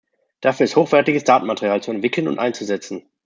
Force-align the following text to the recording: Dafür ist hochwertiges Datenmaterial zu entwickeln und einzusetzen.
Dafür 0.41 0.63
ist 0.63 0.75
hochwertiges 0.77 1.25
Datenmaterial 1.25 1.83
zu 1.83 1.91
entwickeln 1.91 2.27
und 2.27 2.39
einzusetzen. 2.39 3.05